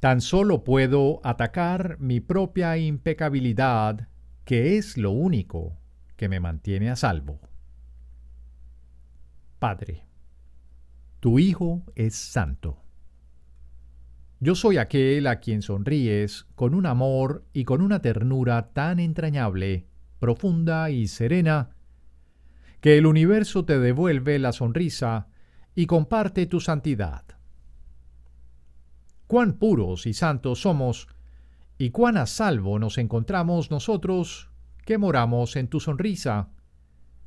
[0.00, 4.08] Tan solo puedo atacar mi propia impecabilidad,
[4.44, 5.78] que es lo único
[6.16, 7.40] que me mantiene a salvo.
[9.58, 10.04] Padre,
[11.20, 12.82] tu Hijo es santo.
[14.38, 19.86] Yo soy aquel a quien sonríes con un amor y con una ternura tan entrañable,
[20.18, 21.70] profunda y serena,
[22.82, 25.28] que el universo te devuelve la sonrisa
[25.74, 27.35] y comparte tu santidad
[29.26, 31.08] cuán puros y santos somos,
[31.78, 34.50] y cuán a salvo nos encontramos nosotros
[34.84, 36.50] que moramos en tu sonrisa,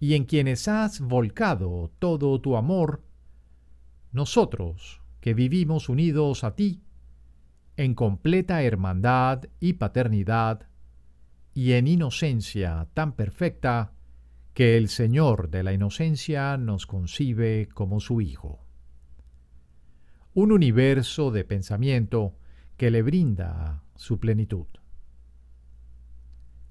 [0.00, 3.02] y en quienes has volcado todo tu amor,
[4.12, 6.82] nosotros que vivimos unidos a ti,
[7.76, 10.68] en completa hermandad y paternidad,
[11.54, 13.92] y en inocencia tan perfecta,
[14.52, 18.64] que el Señor de la inocencia nos concibe como su Hijo
[20.34, 22.36] un universo de pensamiento
[22.76, 24.66] que le brinda su plenitud.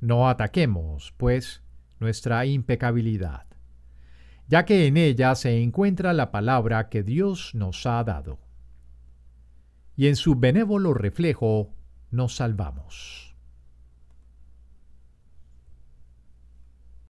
[0.00, 1.62] No ataquemos, pues,
[2.00, 3.46] nuestra impecabilidad,
[4.48, 8.40] ya que en ella se encuentra la palabra que Dios nos ha dado.
[9.96, 11.72] Y en su benévolo reflejo
[12.10, 13.23] nos salvamos.